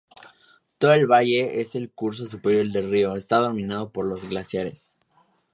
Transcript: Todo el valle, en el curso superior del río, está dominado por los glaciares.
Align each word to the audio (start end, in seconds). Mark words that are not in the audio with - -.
Todo 0.79 0.93
el 0.93 1.05
valle, 1.05 1.61
en 1.61 1.67
el 1.75 1.91
curso 1.91 2.25
superior 2.25 2.67
del 2.71 2.89
río, 2.89 3.15
está 3.15 3.37
dominado 3.37 3.91
por 3.91 4.03
los 4.07 4.27
glaciares. 4.27 4.95